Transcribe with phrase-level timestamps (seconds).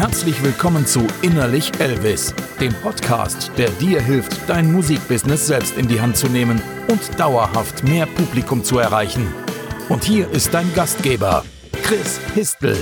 [0.00, 6.00] Herzlich willkommen zu Innerlich Elvis, dem Podcast, der dir hilft, dein Musikbusiness selbst in die
[6.00, 9.30] Hand zu nehmen und dauerhaft mehr Publikum zu erreichen.
[9.90, 11.44] Und hier ist dein Gastgeber,
[11.82, 12.78] Chris Histel.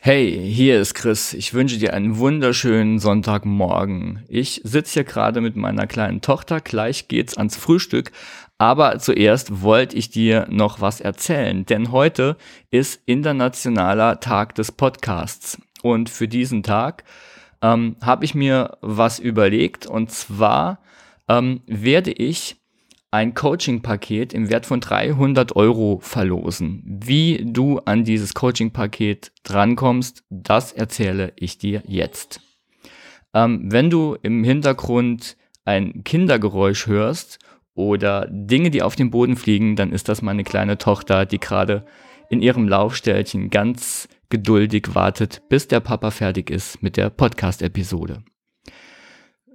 [0.00, 1.34] Hey, hier ist Chris.
[1.34, 4.24] Ich wünsche dir einen wunderschönen Sonntagmorgen.
[4.28, 6.60] Ich sitze hier gerade mit meiner kleinen Tochter.
[6.60, 8.12] Gleich geht's ans Frühstück.
[8.58, 12.36] Aber zuerst wollte ich dir noch was erzählen, denn heute
[12.70, 15.58] ist internationaler Tag des Podcasts.
[15.82, 17.02] Und für diesen Tag
[17.60, 19.86] ähm, habe ich mir was überlegt.
[19.86, 20.78] Und zwar
[21.28, 22.56] ähm, werde ich
[23.10, 26.82] ein Coaching-Paket im Wert von 300 Euro verlosen.
[26.84, 32.40] Wie du an dieses Coaching-Paket drankommst, das erzähle ich dir jetzt.
[33.32, 37.38] Ähm, wenn du im Hintergrund ein Kindergeräusch hörst
[37.74, 41.86] oder Dinge, die auf dem Boden fliegen, dann ist das meine kleine Tochter, die gerade
[42.28, 48.22] in ihrem Laufstellchen ganz geduldig wartet, bis der Papa fertig ist mit der Podcast-Episode.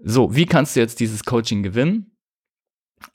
[0.03, 2.12] So, wie kannst du jetzt dieses Coaching gewinnen?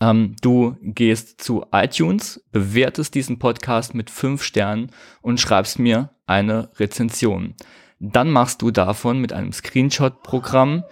[0.00, 4.90] Ähm, du gehst zu iTunes, bewertest diesen Podcast mit fünf Sternen
[5.22, 7.54] und schreibst mir eine Rezension.
[8.00, 10.84] Dann machst du davon mit einem Screenshot-Programm,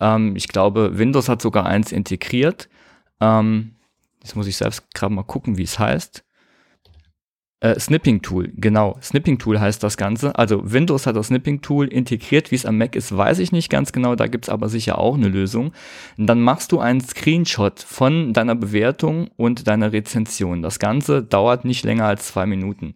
[0.00, 2.68] ähm, ich glaube, Windows hat sogar eins integriert.
[3.20, 3.76] Ähm,
[4.22, 6.24] jetzt muss ich selbst gerade mal gucken, wie es heißt.
[7.60, 8.96] Äh, Snipping Tool, genau.
[9.02, 10.38] Snipping Tool heißt das Ganze.
[10.38, 12.52] Also Windows hat das Snipping Tool integriert.
[12.52, 14.14] Wie es am Mac ist, weiß ich nicht ganz genau.
[14.14, 15.72] Da gibt es aber sicher auch eine Lösung.
[16.16, 20.62] Und dann machst du einen Screenshot von deiner Bewertung und deiner Rezension.
[20.62, 22.94] Das Ganze dauert nicht länger als zwei Minuten.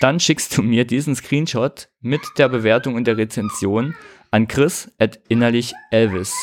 [0.00, 3.94] Dann schickst du mir diesen Screenshot mit der Bewertung und der Rezension
[4.30, 6.34] an chris at innerlich Elvis.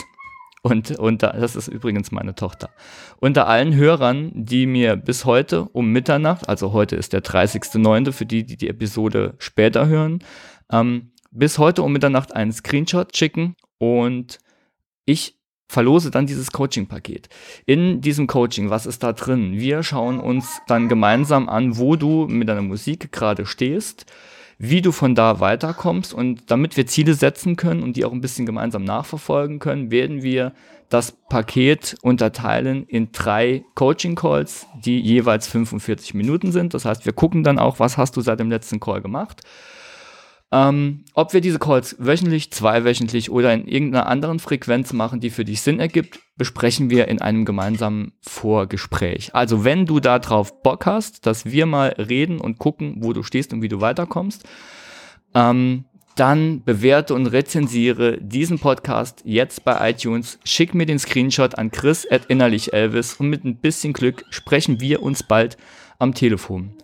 [0.64, 2.70] Und, und das ist übrigens meine Tochter.
[3.20, 8.12] Unter allen Hörern, die mir bis heute um Mitternacht, also heute ist der 30.09.
[8.12, 10.19] für die, die die Episode später hören,
[10.72, 14.38] ähm, bis heute um Mitternacht einen Screenshot schicken und
[15.06, 17.30] ich verlose dann dieses Coaching-Paket.
[17.66, 19.53] In diesem Coaching, was ist da drin?
[19.53, 24.06] Wir schauen uns dann gemeinsam an, wo du mit deiner Musik gerade stehst
[24.64, 26.14] wie du von da weiterkommst.
[26.14, 30.22] Und damit wir Ziele setzen können und die auch ein bisschen gemeinsam nachverfolgen können, werden
[30.22, 30.54] wir
[30.90, 36.76] das Paket unterteilen in drei Coaching Calls, die jeweils 45 Minuten sind.
[36.76, 39.42] Das heißt, wir gucken dann auch, was hast du seit dem letzten Call gemacht
[40.51, 45.45] ähm, ob wir diese Calls wöchentlich, zweiwöchentlich oder in irgendeiner anderen Frequenz machen, die für
[45.45, 49.34] dich Sinn ergibt, besprechen wir in einem gemeinsamen Vorgespräch.
[49.34, 53.53] Also wenn du darauf Bock hast, dass wir mal reden und gucken, wo du stehst
[53.53, 54.44] und wie du weiterkommst,
[55.34, 55.85] ähm,
[56.16, 60.39] dann bewerte und rezensiere diesen Podcast jetzt bei iTunes.
[60.44, 64.81] Schick mir den Screenshot an chris at innerlich Elvis und mit ein bisschen Glück sprechen
[64.81, 65.56] wir uns bald
[66.00, 66.75] am Telefon.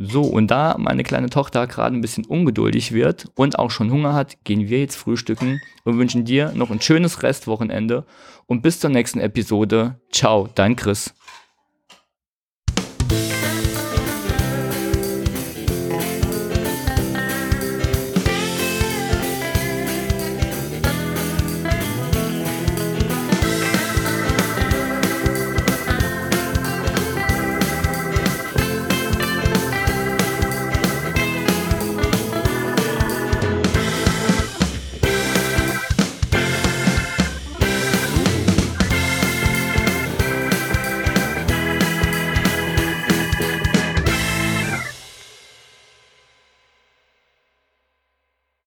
[0.00, 4.14] So, und da meine kleine Tochter gerade ein bisschen ungeduldig wird und auch schon Hunger
[4.14, 8.06] hat, gehen wir jetzt frühstücken und wünschen dir noch ein schönes Restwochenende
[8.46, 10.00] und bis zur nächsten Episode.
[10.12, 11.14] Ciao, dein Chris.